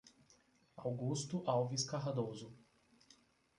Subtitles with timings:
[0.77, 2.51] Augusto Alves Cardoso